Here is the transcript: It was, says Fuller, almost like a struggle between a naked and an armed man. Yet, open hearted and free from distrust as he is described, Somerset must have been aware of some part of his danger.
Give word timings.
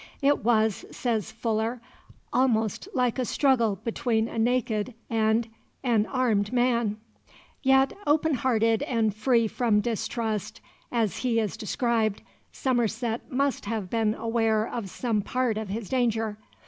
It 0.23 0.43
was, 0.43 0.83
says 0.89 1.31
Fuller, 1.31 1.79
almost 2.33 2.87
like 2.95 3.19
a 3.19 3.23
struggle 3.23 3.75
between 3.83 4.27
a 4.27 4.39
naked 4.39 4.95
and 5.11 5.47
an 5.83 6.07
armed 6.07 6.51
man. 6.51 6.97
Yet, 7.61 7.93
open 8.07 8.33
hearted 8.33 8.81
and 8.81 9.13
free 9.15 9.47
from 9.47 9.79
distrust 9.79 10.59
as 10.91 11.17
he 11.17 11.39
is 11.39 11.55
described, 11.55 12.23
Somerset 12.51 13.31
must 13.31 13.65
have 13.65 13.91
been 13.91 14.15
aware 14.15 14.67
of 14.67 14.89
some 14.89 15.21
part 15.21 15.55
of 15.55 15.69
his 15.69 15.87
danger. 15.87 16.39